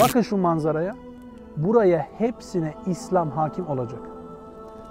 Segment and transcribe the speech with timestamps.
[0.00, 0.94] Bakın şu manzaraya.
[1.56, 4.00] Buraya hepsine İslam hakim olacak.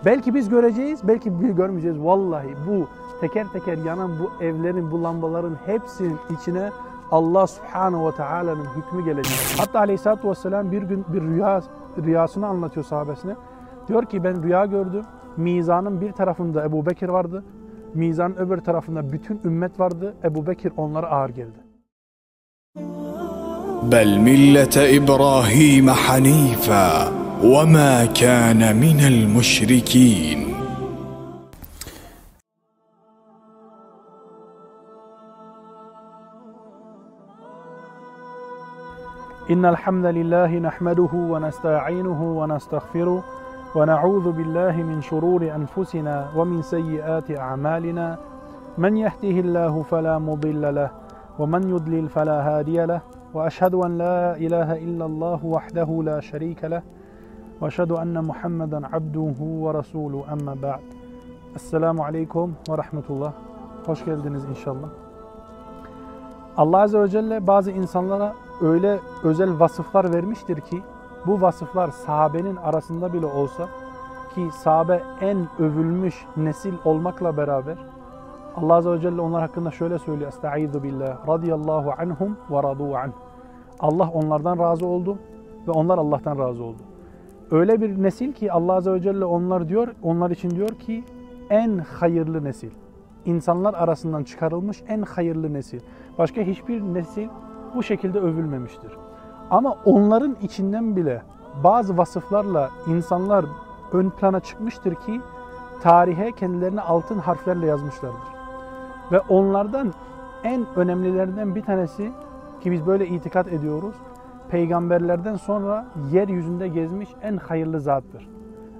[0.06, 2.00] Belki biz göreceğiz, belki biz görmeyeceğiz.
[2.00, 2.88] Vallahi bu
[3.22, 6.70] teker teker yanan bu evlerin, bu lambaların hepsinin içine
[7.12, 9.38] Allah subhanahu ve teala'nın hükmü gelecek.
[9.58, 11.62] Hatta aleyhissalatü vesselam bir gün bir rüya
[11.98, 13.36] rüyasını anlatıyor sahabesine.
[13.88, 15.04] Diyor ki ben rüya gördüm.
[15.38, 17.44] Mizanın bir tarafında Ebu Bekir vardı.
[17.94, 20.16] Mizanın öbür tarafında bütün ümmet vardı.
[20.24, 21.60] Ebu Bekir onlara ağır geldi.
[23.92, 27.12] بل ملة إبراهيم حنيفا
[27.44, 30.56] وما كان من المشركين.
[39.52, 43.24] إن الحمد لله نحمده ونستعينه ونستغفره
[43.76, 48.18] ونعوذ بالله من شرور أنفسنا ومن سيئات أعمالنا.
[48.78, 50.90] من يهده الله فلا مضل له
[51.40, 53.02] ومن يضلل فلا هادي له.
[53.38, 56.82] واشهد ان لا اله الا الله وحده لا شريك له
[57.62, 60.84] واشهد ان محمدا عبده ورسوله اما بعد
[61.56, 63.34] Esselamu Aleyküm ve Rahmetullah.
[63.86, 64.90] Hoş geldiniz inşallah.
[66.58, 70.82] Allah Azze ve Celle bazı insanlara öyle özel vasıflar vermiştir ki
[71.26, 73.68] bu vasıflar sahabenin arasında bile olsa
[74.36, 77.78] ki sahabe en övülmüş nesil olmakla beraber
[78.56, 80.28] Allah Azze ve Celle onlar hakkında şöyle söylüyor.
[80.28, 83.12] Estaizu billah radiyallahu anhum ve radu anh.
[83.80, 85.18] Allah onlardan razı oldu
[85.68, 86.82] ve onlar Allah'tan razı oldu.
[87.52, 91.04] Öyle bir nesil ki Allah Azze ve Celle onlar diyor, onlar için diyor ki
[91.50, 92.70] en hayırlı nesil.
[93.26, 95.80] İnsanlar arasından çıkarılmış en hayırlı nesil.
[96.18, 97.28] Başka hiçbir nesil
[97.76, 98.92] bu şekilde övülmemiştir.
[99.50, 101.22] Ama onların içinden bile
[101.64, 103.46] bazı vasıflarla insanlar
[103.94, 105.22] ön plana çıkmıştır ki
[105.82, 108.38] tarihe kendilerini altın harflerle yazmışlardır.
[109.12, 109.94] Ve onlardan
[110.44, 112.12] en önemlilerinden bir tanesi
[112.62, 113.96] ki biz böyle itikat ediyoruz.
[114.50, 118.30] Peygamberlerden sonra yeryüzünde gezmiş en hayırlı zattır.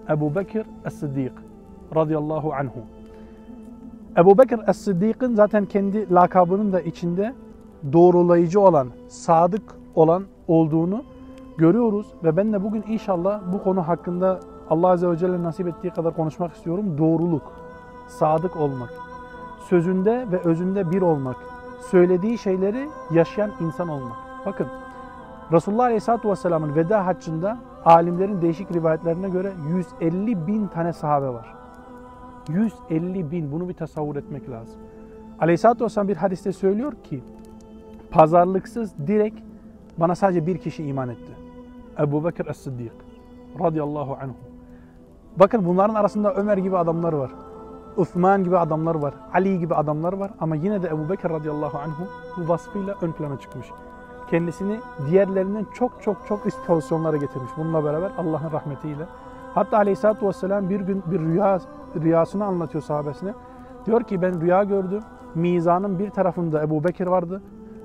[0.10, 1.32] Ebu Bekir Es-Siddik
[1.96, 2.80] radıyallahu anhu.
[4.18, 7.34] Ebu Bekir Es-Sıddık'ın zaten kendi lakabının da içinde
[7.94, 9.62] doğrulayıcı olan, sadık
[9.96, 11.04] olan olduğunu
[11.58, 12.08] görüyoruz.
[12.24, 16.16] Ve ben de bugün inşallah bu konu hakkında Allah Azze ve Celle nasip ettiği kadar
[16.16, 16.98] konuşmak istiyorum.
[16.98, 17.54] Doğruluk,
[18.08, 18.94] sadık olmak,
[19.70, 21.38] sözünde ve özünde bir olmak,
[21.80, 24.18] söylediği şeyleri yaşayan insan olmak.
[24.46, 24.68] Bakın
[25.52, 29.54] Resulullah Aleyhisselatü Vesselam'ın veda haccında alimlerin değişik rivayetlerine göre
[30.02, 31.56] 150 bin tane sahabe var.
[32.50, 34.76] 150 bin bunu bir tasavvur etmek lazım.
[35.40, 37.24] Aleyhisselatü Vesselam bir hadiste söylüyor ki
[38.12, 39.40] pazarlıksız direkt
[39.98, 41.32] bana sadece bir kişi iman etti.
[42.00, 42.92] Ebu Bekir Es-Siddik
[43.60, 44.36] radıyallahu anhu.
[45.40, 47.32] Bakın bunların arasında Ömer gibi adamlar var.
[47.98, 49.14] Uthman gibi adamlar var.
[49.34, 50.32] Ali gibi adamlar var.
[50.40, 53.68] Ama yine de Ebu Bekir radıyallahu anhu bu vasfıyla ön plana çıkmış.
[54.30, 57.52] Kendisini diğerlerinden çok çok çok üst pozisyonlara getirmiş.
[57.58, 59.06] Bununla beraber Allah'ın rahmetiyle.
[59.54, 61.60] Hatta aleyhissalatü vesselam bir gün bir rüya
[61.96, 63.34] rüyasını anlatıyor sahabesine.
[63.86, 65.02] Diyor ki ben rüya gördüm.
[65.36, 67.42] Mizanın bir tarafında Ebu Bekir vardı.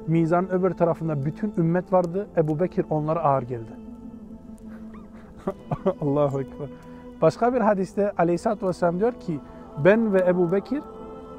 [0.06, 2.26] Mizanın öbür tarafında bütün ümmet vardı.
[2.36, 3.70] Ebu Bekir onlara ağır geldi.
[6.00, 6.68] Allahu Ekber.
[7.22, 9.40] Başka bir hadiste aleyhissalatü vesselam diyor ki
[9.78, 10.82] ben ve Ebu Bekir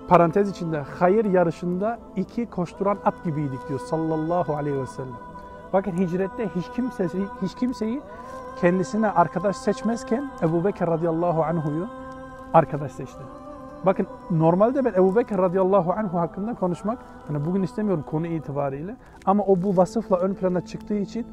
[0.08, 5.14] parantez içinde hayır yarışında iki koşturan at gibiydik diyor sallallahu aleyhi ve sellem.
[5.74, 8.02] Bakın hicrette hiç kimsesi, hiç kimseyi
[8.62, 11.88] kendisine arkadaş seçmezken Ebu Bekir radıyallahu anhu'yu
[12.54, 13.22] arkadaş seçti.
[13.86, 18.96] Bakın normalde ben Ebu Bekir radıyallahu anhu hakkında konuşmak, hani bugün istemiyorum konu itibariyle
[19.26, 21.28] ama o bu vasıfla ön plana çıktığı için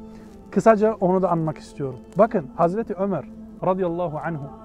[0.51, 1.99] kısaca onu da anmak istiyorum.
[2.17, 3.25] Bakın Hazreti Ömer
[3.65, 4.60] radıyallahu anhu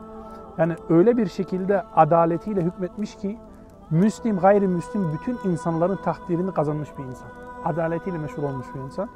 [0.58, 3.38] yani öyle bir şekilde adaletiyle hükmetmiş ki
[3.90, 7.28] Müslim, gayrimüslim bütün insanların takdirini kazanmış bir insan.
[7.64, 9.08] Adaletiyle meşhur olmuş bir insan.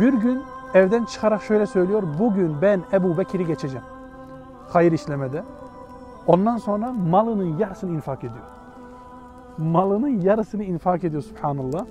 [0.00, 0.42] Bir gün
[0.74, 2.02] evden çıkarak şöyle söylüyor.
[2.18, 3.84] Bugün ben Ebu Bekir'i geçeceğim.
[4.68, 5.42] Hayır işlemede.
[6.26, 8.44] Ondan sonra malının yarısını infak ediyor.
[9.58, 11.86] Malının yarısını infak ediyor subhanallah.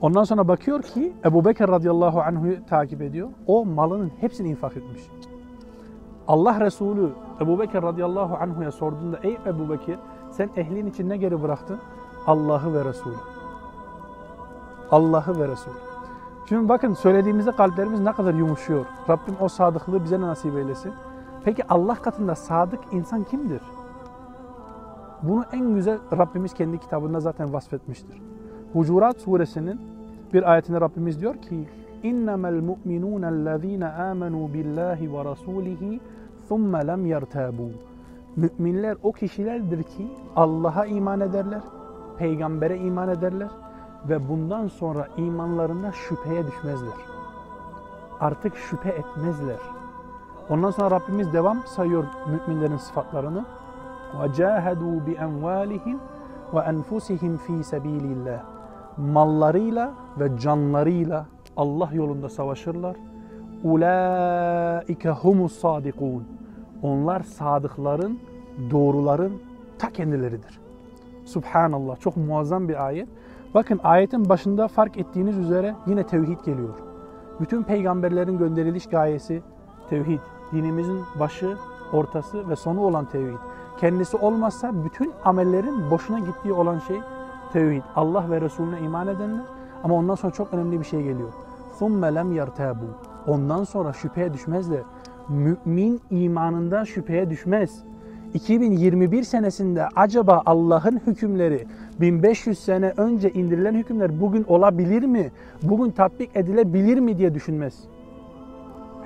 [0.00, 3.28] Ondan sonra bakıyor ki Ebu Bekir radıyallahu anhu'yu takip ediyor.
[3.46, 5.02] O malının hepsini infak etmiş.
[6.30, 7.10] Allah Resulü
[7.40, 9.98] Ebu Bekir radıyallahu anhu'ya sorduğunda ey Ebu Bekir
[10.30, 11.78] sen ehlin için ne geri bıraktın?
[12.26, 13.14] Allah'ı ve Resulü.
[14.90, 15.74] Allah'ı ve Resulü.
[16.48, 18.86] Şimdi bakın söylediğimizde kalplerimiz ne kadar yumuşuyor.
[19.08, 20.92] Rabbim o sadıklığı bize nasip eylesin.
[21.44, 23.62] Peki Allah katında sadık insan kimdir?
[25.22, 28.22] Bunu en güzel Rabbimiz kendi kitabında zaten vasfetmiştir.
[28.72, 29.80] Hucurat suresinin
[30.32, 31.68] bir ayetinde Rabbimiz diyor ki
[32.03, 35.99] İnnemel mu'minûne allezîne âmenû billâhi ve rasûlihi
[36.49, 37.69] thumme lem yertâbû
[38.35, 41.61] Müminler o kişilerdir ki Allah'a iman ederler,
[42.17, 43.49] peygambere iman ederler
[44.09, 47.15] ve bundan sonra imanlarında şüpheye düşmezler.
[48.19, 49.59] artık şüphe etmezler.
[50.49, 53.45] Ondan sonra Rabbimiz devam sayıyor müminlerin sıfatlarını.
[54.13, 55.97] وَجَاهَدُوا بِاَنْوَالِهِمْ
[56.53, 58.39] وَاَنْفُسِهِمْ ف۪ي سَب۪يلِ اللّٰهِ
[58.97, 61.25] Mallarıyla ve canlarıyla
[61.60, 62.96] Allah yolunda savaşırlar.
[63.64, 66.24] Ulaike humus sadikun.
[66.82, 68.18] Onlar sadıkların,
[68.70, 69.32] doğruların
[69.78, 70.60] ta kendileridir.
[71.24, 73.08] Subhanallah çok muazzam bir ayet.
[73.54, 76.74] Bakın ayetin başında fark ettiğiniz üzere yine tevhid geliyor.
[77.40, 79.42] Bütün peygamberlerin gönderiliş gayesi
[79.90, 80.20] tevhid.
[80.52, 81.56] Dinimizin başı,
[81.92, 83.38] ortası ve sonu olan tevhid.
[83.80, 87.00] Kendisi olmazsa bütün amellerin boşuna gittiği olan şey
[87.52, 87.82] tevhid.
[87.96, 89.44] Allah ve Resulüne iman edenler
[89.84, 91.32] ama ondan sonra çok önemli bir şey geliyor.
[91.79, 92.93] ثُمَّ لَمْ يَرْتَابُوا
[93.27, 94.81] Ondan sonra şüpheye düşmezler.
[95.29, 97.83] Mümin imanında şüpheye düşmez.
[98.33, 101.67] 2021 senesinde acaba Allah'ın hükümleri
[102.01, 105.31] 1500 sene önce indirilen hükümler bugün olabilir mi?
[105.63, 107.83] Bugün tatbik edilebilir mi diye düşünmez.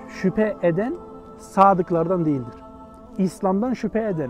[0.09, 0.93] Şüphe eden
[1.37, 2.55] sadıklardan değildir.
[3.17, 4.29] İslam'dan şüphe eden,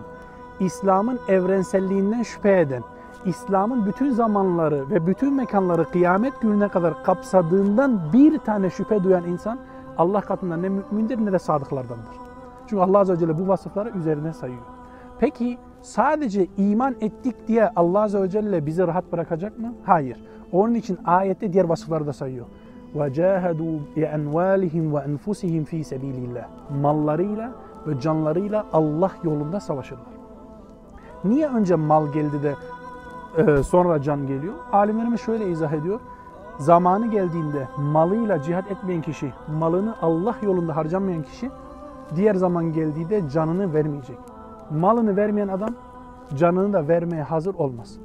[0.60, 2.84] İslam'ın evrenselliğinden şüphe eden,
[3.26, 9.60] İslam'ın bütün zamanları ve bütün mekanları kıyamet gününe kadar kapsadığından bir tane şüphe duyan insan
[9.98, 12.16] Allah katında ne mümindir ne de sadıklardandır.
[12.68, 14.62] Çünkü Allah Azze ve Celle bu vasıfları üzerine sayıyor.
[15.20, 19.74] Peki sadece iman ettik diye Allah Azze ve Celle bizi rahat bırakacak mı?
[19.84, 20.24] Hayır.
[20.52, 22.46] Onun için ayette diğer vasıfları da sayıyor.
[22.96, 26.46] وَجَاهَدُوا بِاَنْوَالِهِمْ وَاَنْفُسِهِمْ ف۪ي سَب۪يلِ اللّٰهِ
[26.82, 27.52] Mallarıyla
[27.88, 30.20] ve canlarıyla Allah yolunda savaşırlar.
[31.24, 32.56] Niye önce mal geldi de
[33.39, 34.55] e, sonra can geliyor?
[34.73, 36.01] Alimlerimiz şöyle izah ediyor.
[36.59, 41.51] Zamanı geldiğinde malıyla cihat etmeyen kişi, malını Allah yolunda harcamayan kişi
[42.17, 44.19] diğer zaman geldiğinde canını vermeyecek.
[44.71, 45.75] Malını vermeyen adam
[46.35, 47.99] canını da vermeye hazır olmaz.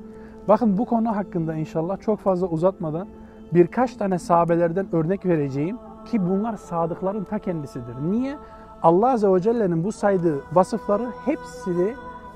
[0.47, 3.07] Bakın bu konu hakkında inşallah çok fazla uzatmadan
[3.53, 7.95] birkaç tane sahabelerden örnek vereceğim ki bunlar sadıkların ta kendisidir.
[8.11, 8.37] Niye?
[8.83, 11.93] Allah Azze ve Celle'nin bu saydığı vasıfları hepsini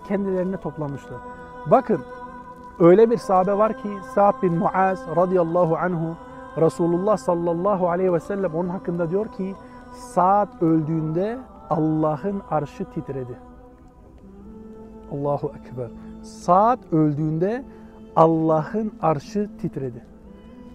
[0.08, 1.18] kendilerine toplamışlar.
[1.72, 2.00] Bakın
[2.80, 6.16] öyle bir sahabe var ki Sa'd bin Muaz radıyallahu anhu
[6.58, 9.56] Resulullah sallallahu aleyhi ve sellem onun hakkında diyor ki
[9.94, 11.38] Sa'd öldüğünde
[11.70, 13.40] Allah'ın arşı titredi.
[15.12, 15.88] Allahu Ekber.
[16.24, 17.64] Sa'd öldüğünde
[18.16, 20.06] Allah'ın arşı titredi.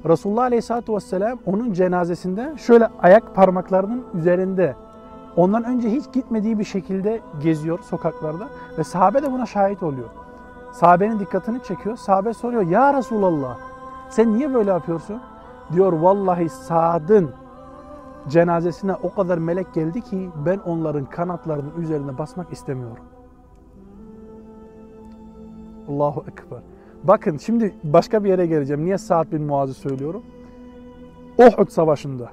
[0.08, 4.76] Resulullah Aleyhisselatü Vesselam onun cenazesinde şöyle ayak parmaklarının üzerinde
[5.36, 8.48] ondan önce hiç gitmediği bir şekilde geziyor sokaklarda
[8.78, 10.08] ve sahabe de buna şahit oluyor.
[10.72, 11.96] Sahabenin dikkatini çekiyor.
[11.96, 13.58] Sahabe soruyor ya Resulallah
[14.10, 15.20] sen niye böyle yapıyorsun?
[15.72, 17.30] Diyor vallahi Sa'd'ın
[18.28, 23.04] cenazesine o kadar melek geldi ki ben onların kanatlarının üzerine basmak istemiyorum.
[25.88, 26.58] Allahu Ekber.
[27.04, 28.84] Bakın şimdi başka bir yere geleceğim.
[28.84, 30.22] Niye Sa'd bin Muaz'ı söylüyorum?
[31.38, 32.30] Uhud Savaşı'nda.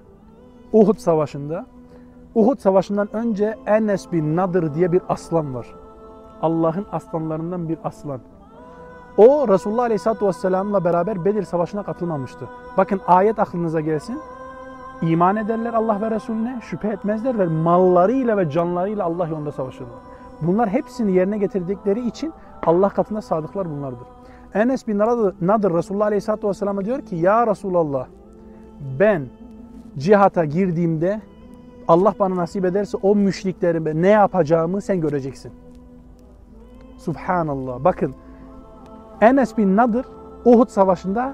[0.74, 1.66] Uhud Savaşı'nda.
[2.36, 5.68] Uhud Savaşı'ndan önce Enes bin Nadir diye bir aslan var.
[6.42, 8.20] Allah'ın aslanlarından bir aslan.
[9.18, 12.46] O Resulullah Aleyhisselatü Vesselam'la beraber Bedir Savaşı'na katılmamıştı.
[12.78, 14.20] Bakın ayet aklınıza gelsin.
[15.02, 19.96] İman ederler Allah ve Resulüne, şüphe etmezler ve mallarıyla ve canlarıyla Allah yolunda savaşırlar.
[20.42, 22.34] Bunlar hepsini yerine getirdikleri için
[22.66, 24.08] Allah katında sadıklar bunlardır.
[24.54, 28.08] Enes bin Nadir Resulullah Aleyhisselatü Vesselam'a diyor ki Ya Resulallah
[29.00, 29.26] ben
[29.98, 31.22] cihata girdiğimde
[31.88, 35.52] Allah bana nasip ederse o müşriklerime ne yapacağımı sen göreceksin.
[37.06, 37.84] Subhanallah.
[37.84, 38.16] Bakın
[39.22, 40.06] Enes bin Nadir
[40.46, 41.34] Uhud Savaşı'nda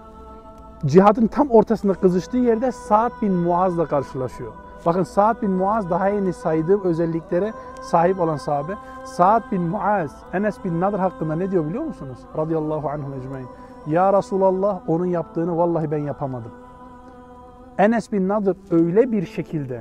[0.86, 4.54] cihadın tam ortasında kızıştığı yerde Sa'd bin Muaz'la karşılaşıyor.
[4.86, 8.74] Bakın Sa'd bin Muaz daha yeni saydığım özelliklere sahip olan sahabe.
[9.04, 12.18] Sa'd bin Muaz, Enes bin Nadir hakkında ne diyor biliyor musunuz?
[12.38, 13.48] Radıyallahu anhum ecmain.
[13.88, 16.51] Ya Resulallah onun yaptığını vallahi ben yapamadım.
[17.78, 19.80] Enes bin Nadir öyle bir şekilde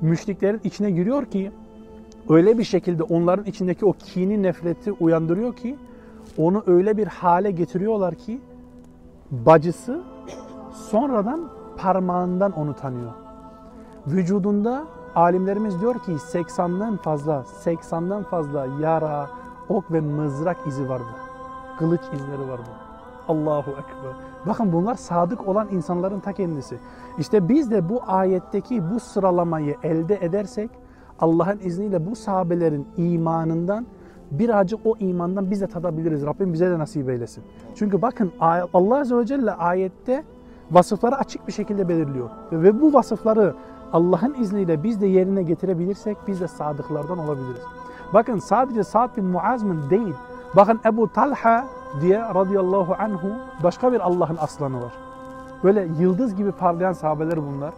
[0.00, 1.52] müşriklerin içine giriyor ki
[2.28, 5.76] öyle bir şekilde onların içindeki o kini nefreti uyandırıyor ki
[6.38, 8.40] onu öyle bir hale getiriyorlar ki
[9.30, 10.02] bacısı
[10.72, 13.12] sonradan parmağından onu tanıyor.
[14.06, 19.30] Vücudunda alimlerimiz diyor ki 80'den fazla, 80'den fazla yara,
[19.68, 21.08] ok ve mızrak izi vardı.
[21.78, 22.70] Kılıç izleri vardı.
[23.28, 24.12] Allahu Ekber.
[24.46, 26.78] Bakın bunlar sadık olan insanların ta kendisi.
[27.18, 30.70] İşte biz de bu ayetteki bu sıralamayı elde edersek
[31.18, 33.86] Allah'ın izniyle bu sahabelerin imanından
[34.30, 36.26] birazcık o imandan biz de tadabiliriz.
[36.26, 37.44] Rabbim bize de nasip eylesin.
[37.74, 38.32] Çünkü bakın
[38.74, 40.24] Allah Azze ve Celle ayette
[40.70, 42.30] vasıfları açık bir şekilde belirliyor.
[42.52, 43.54] Ve bu vasıfları
[43.92, 47.62] Allah'ın izniyle biz de yerine getirebilirsek biz de sadıklardan olabiliriz.
[48.14, 50.14] Bakın sadece Sa'd bin Muaz'ın değil.
[50.56, 51.64] Bakın Ebu Talha
[52.00, 53.28] diye radıyallahu anhu
[53.62, 54.92] başka bir Allah'ın aslanı var.
[55.64, 57.74] Böyle yıldız gibi parlayan sahabeler bunlar.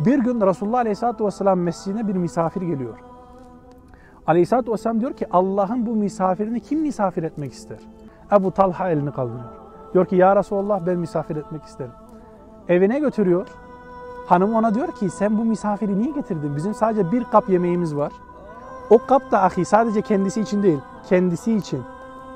[0.00, 2.98] Bir gün Resulullah Aleyhisselatü Vesselam mescidine bir misafir geliyor.
[4.26, 7.78] Aleyhisselatü Vesselam diyor ki Allah'ın bu misafirini kim misafir etmek ister?
[8.32, 9.44] Ebu Talha elini kaldırıyor.
[9.94, 11.92] Diyor ki ya Resulullah ben misafir etmek isterim.
[12.68, 13.48] Evine götürüyor.
[14.26, 16.56] Hanım ona diyor ki sen bu misafiri niye getirdin?
[16.56, 18.12] Bizim sadece bir kap yemeğimiz var.
[18.90, 21.82] O kap da ahi sadece kendisi için değil, kendisi için,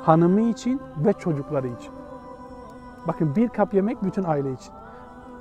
[0.02, 1.92] hanımı için ve çocukları için.
[3.06, 4.72] Bakın bir kap yemek bütün aile için.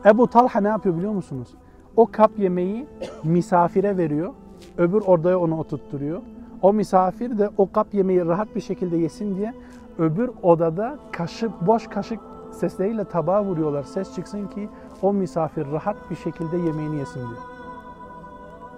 [0.06, 1.56] Ebu Talha ne yapıyor biliyor musunuz?
[1.98, 2.88] O kap yemeği
[3.24, 4.34] misafire veriyor.
[4.78, 6.22] Öbür odaya onu oturtturuyor.
[6.62, 9.54] O misafir de o kap yemeği rahat bir şekilde yesin diye
[9.98, 12.20] öbür odada kaşık boş kaşık
[12.52, 13.84] sesleriyle tabağa vuruyorlar.
[13.84, 14.70] Ses çıksın ki
[15.02, 17.40] o misafir rahat bir şekilde yemeğini yesin diye.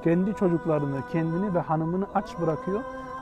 [0.04, 2.80] Kendi çocuklarını, kendini ve hanımını aç bırakıyor.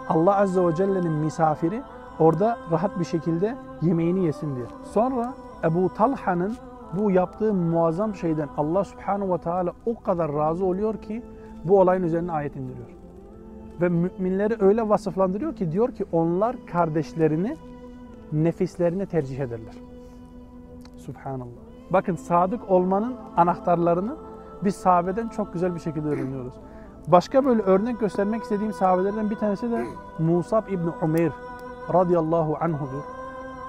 [0.09, 1.81] Allah Azze ve Celle'nin misafiri
[2.19, 4.65] orada rahat bir şekilde yemeğini yesin diye.
[4.93, 6.57] Sonra Ebu Talha'nın
[6.93, 11.23] bu yaptığı muazzam şeyden Allah Subhanahu ve Teala o kadar razı oluyor ki
[11.63, 12.87] bu olayın üzerine ayet indiriyor.
[13.81, 17.57] Ve müminleri öyle vasıflandırıyor ki diyor ki onlar kardeşlerini
[18.31, 19.75] nefislerine tercih ederler.
[20.97, 21.67] Subhanallah.
[21.89, 24.15] Bakın sadık olmanın anahtarlarını
[24.63, 26.53] biz sahabeden çok güzel bir şekilde öğreniyoruz.
[27.07, 29.85] Başka böyle örnek göstermek istediğim sahabelerden bir tanesi de
[30.19, 31.31] Musab İbni Umeyr
[31.93, 33.16] radıyallahu anhudur.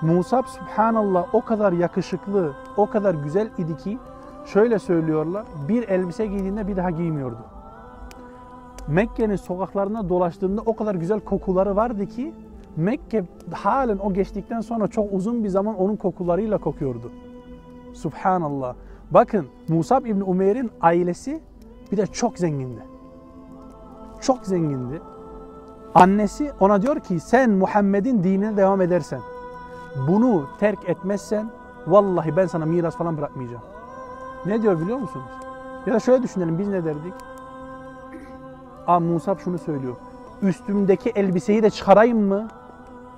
[0.03, 3.99] Musab subhanallah o kadar yakışıklı, o kadar güzel idi ki
[4.47, 5.45] şöyle söylüyorlar.
[5.69, 7.39] Bir elbise giydiğinde bir daha giymiyordu.
[8.89, 12.35] Mekke'nin sokaklarına dolaştığında o kadar güzel kokuları vardı ki
[12.77, 17.13] Mekke halen o geçtikten sonra çok uzun bir zaman onun kokularıyla kokuyordu.
[17.95, 18.75] Subhanallah.
[19.11, 21.41] Bakın Musab İbni Umeyr'in ailesi
[21.93, 22.81] bir de çok zengindi.
[24.21, 25.01] Çok zengindi.
[25.95, 29.21] Annesi ona diyor ki sen Muhammed'in dinine devam edersen,
[30.09, 31.51] bunu terk etmezsen
[31.87, 33.63] vallahi ben sana miras falan bırakmayacağım.
[34.47, 35.27] Ne diyor biliyor musunuz?
[35.87, 37.15] Ya da şöyle düşünelim biz ne derdik?
[38.87, 39.97] Aa Musab şunu söylüyor.
[40.43, 42.49] Üstümdeki elbiseyi de çıkarayım mı?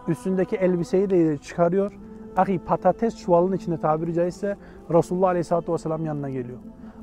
[0.09, 1.93] Üstündeki elbiseyi de çıkarıyor.
[2.37, 4.57] Ahi patates çuvalının içinde tabiri caizse
[4.91, 6.59] Resulullah Aleyhisselatü Vesselam yanına geliyor.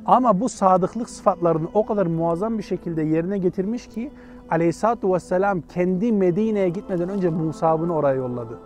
[0.06, 4.12] Ama bu sadıklık sıfatlarını o kadar muazzam bir şekilde yerine getirmiş ki
[4.50, 8.60] Aleyhisselatü Vesselam kendi Medine'ye gitmeden önce Musab'ını oraya yolladı.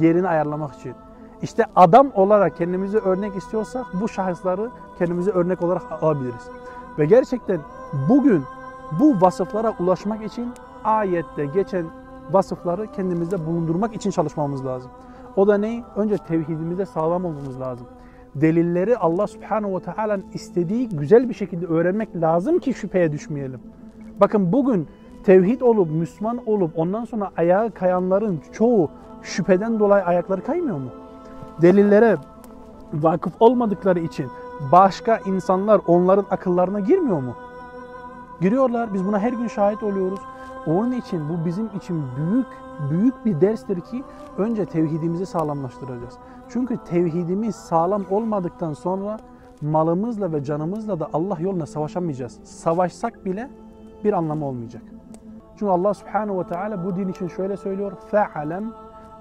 [0.00, 0.94] Yerini ayarlamak için.
[1.42, 6.48] İşte adam olarak kendimizi örnek istiyorsak bu şahısları kendimize örnek olarak alabiliriz.
[6.98, 7.60] Ve gerçekten
[8.08, 8.42] bugün
[9.00, 10.52] bu vasıflara ulaşmak için
[10.84, 11.86] ayette geçen
[12.30, 14.90] vasıfları kendimizde bulundurmak için çalışmamız lazım.
[15.36, 15.84] O da ne?
[15.96, 17.86] Önce tevhidimizde sağlam olmamız lazım.
[18.34, 23.60] Delilleri Allah Subhanahu ve Teala'nın istediği güzel bir şekilde öğrenmek lazım ki şüpheye düşmeyelim.
[24.20, 24.88] Bakın bugün
[25.26, 28.90] tevhid olup, Müslüman olup ondan sonra ayağı kayanların çoğu
[29.22, 30.88] şüpheden dolayı ayakları kaymıyor mu?
[31.62, 32.16] Delillere
[32.92, 34.26] vakıf olmadıkları için
[34.72, 37.34] başka insanlar onların akıllarına girmiyor mu?
[38.40, 38.94] Giriyorlar.
[38.94, 40.20] Biz buna her gün şahit oluyoruz.
[40.66, 42.46] Onun için bu bizim için büyük
[42.90, 44.04] büyük bir derstir ki
[44.38, 46.14] önce tevhidimizi sağlamlaştıracağız.
[46.48, 49.18] Çünkü tevhidimiz sağlam olmadıktan sonra
[49.62, 52.38] malımızla ve canımızla da Allah yoluna savaşamayacağız.
[52.44, 53.50] Savaşsak bile
[54.04, 54.82] bir anlamı olmayacak.
[55.58, 57.92] Çünkü Allah Subhanahu ve Teala bu din için şöyle söylüyor.
[58.10, 58.72] Fe'alem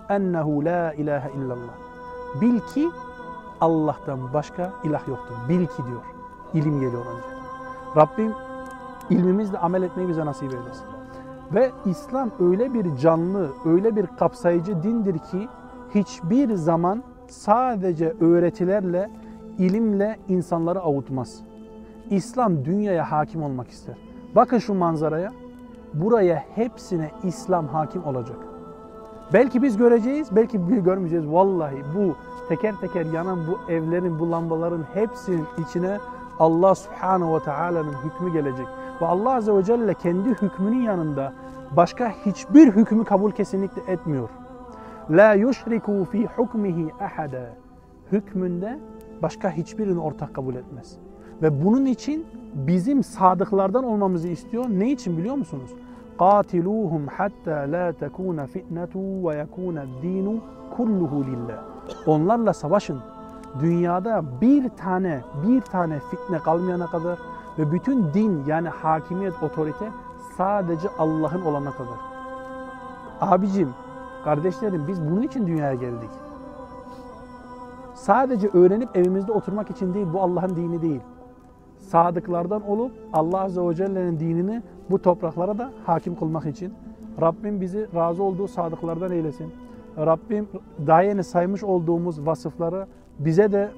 [0.10, 1.76] ennehu la ilahe illallah.
[2.42, 2.90] Bil ki
[3.62, 5.36] Allah'tan başka ilah yoktur.
[5.50, 6.02] Bil ki diyor.
[6.54, 7.36] İlim geliyor önce.
[7.96, 8.34] Rabbim
[9.10, 10.86] ilmimizle amel etmeyi bize nasip eylesin.
[11.54, 15.48] Ve İslam öyle bir canlı, öyle bir kapsayıcı dindir ki
[15.96, 19.10] hiçbir zaman sadece öğretilerle,
[19.58, 21.42] ilimle insanları avutmaz.
[22.10, 23.96] İslam dünyaya hakim olmak ister.
[24.36, 25.32] Bakın şu manzaraya.
[25.96, 28.38] Buraya hepsine İslam hakim olacak.
[29.34, 31.28] Belki biz göreceğiz, belki biz görmeyeceğiz.
[31.28, 32.16] Vallahi bu
[32.50, 35.98] teker teker yanan bu evlerin, bu lambaların hepsinin içine
[36.40, 38.68] Allah Subhanahu ve Taala'nın hükmü gelecek.
[39.02, 41.34] Ve Allah Azze ve Celle kendi hükmünün yanında
[41.76, 44.30] başka hiçbir hükmü kabul kesinlikle etmiyor.
[45.10, 47.50] La yushriku fi hukmihi ahada.
[48.12, 48.80] Hükmünde
[49.22, 50.98] başka hiçbirini ortak kabul etmez.
[51.43, 54.65] Ve bunun için bizim sadıklardan olmamızı istiyor.
[54.69, 55.71] Ne için biliyor musunuz?
[56.21, 60.35] قاتلوهم hatta la tekuna fitnetu ve yekuna dinu
[60.77, 61.63] kulluhu lillah.
[62.07, 62.99] Onlarla savaşın.
[63.61, 67.19] Dünyada bir tane bir tane fitne kalmayana kadar
[67.59, 69.89] ve bütün din yani hakimiyet, otorite
[70.37, 71.99] sadece Allah'ın olana kadar.
[73.21, 73.69] Abicim,
[74.25, 76.11] kardeşlerim biz bunun için dünyaya geldik.
[77.95, 81.01] Sadece öğrenip evimizde oturmak için değil, bu Allah'ın dini değil.
[81.80, 86.74] Sadıklardan olup Allah Azze ve Celle'nin dinini bu topraklara da hakim kılmak için.
[87.22, 89.54] Rabbim bizi razı olduğu sadıklardan eylesin.
[89.98, 90.48] Rabbim
[90.88, 92.88] daha yeni saymış olduğumuz vasıfları
[93.20, 93.72] bize de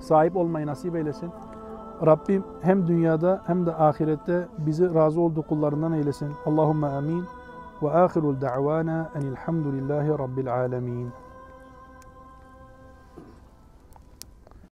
[0.00, 1.30] sahip olmayı nasip eylesin.
[2.06, 6.28] Rabbim hem dünyada hem de ahirette bizi razı olduğu kullarından eylesin.
[6.46, 7.24] Allahumme amin.
[7.82, 11.08] Ve ahirul da'vana enilhamdülillahi rabbil alemin.